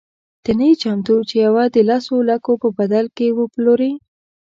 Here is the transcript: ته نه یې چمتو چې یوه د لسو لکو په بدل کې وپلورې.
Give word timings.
ته 0.43 0.51
نه 0.57 0.65
یې 0.69 0.75
چمتو 0.81 1.15
چې 1.29 1.35
یوه 1.45 1.63
د 1.75 1.77
لسو 1.89 2.15
لکو 2.29 2.51
په 2.61 2.69
بدل 2.77 3.05
کې 3.17 3.27
وپلورې. 3.39 3.91